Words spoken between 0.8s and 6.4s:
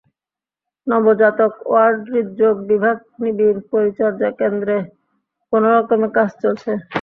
নবজাতক ওয়ার্ড, হৃদ্রোগ বিভাগ, নিবিড় পরিচর্যা কেন্দ্রে কোনো রকমে কাজ